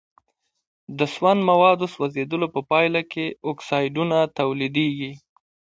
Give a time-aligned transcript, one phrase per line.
[0.97, 5.11] د سون موادو سوځیدلو په پایله کې اکسایدونه تولیدیږي.